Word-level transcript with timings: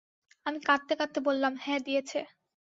আমি 0.45 0.59
কাঁদতে 0.65 0.93
কাঁদতে 0.95 1.19
বললাম, 1.27 1.53
হ্যাঁ, 1.61 1.81
দিয়েছে। 1.81 2.19